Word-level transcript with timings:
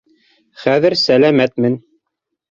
Хәҙер 0.61 0.95
сәләмәтмен. 1.01 1.75